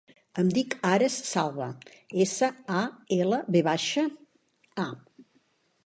Em 0.43 0.47
dic 0.53 0.71
Ares 0.91 1.17
Salva: 1.31 1.67
essa, 2.27 2.51
a, 2.81 2.83
ela, 3.19 3.43
ve 3.57 3.63
baixa, 3.71 4.11
a. 4.89 4.89